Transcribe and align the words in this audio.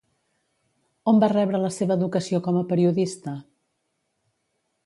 On 1.11 1.19
va 1.25 1.29
rebre 1.33 1.61
la 1.65 1.71
seva 1.77 1.97
educació 2.01 2.41
com 2.49 2.59
a 2.63 2.67
periodista? 2.73 3.35